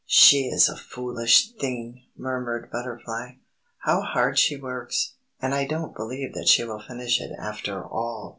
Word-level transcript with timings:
"She 0.07 0.47
is 0.47 0.67
a 0.67 0.75
foolish 0.77 1.51
thing!" 1.59 2.05
murmured 2.17 2.71
Butterfly. 2.71 3.33
"How 3.85 4.01
hard 4.01 4.39
she 4.39 4.57
works, 4.57 5.13
and 5.39 5.53
I 5.53 5.65
don't 5.67 5.95
believe 5.95 6.33
that 6.33 6.47
she 6.47 6.63
will 6.63 6.81
finish 6.81 7.21
it 7.21 7.29
after 7.37 7.83
all!" 7.85 8.29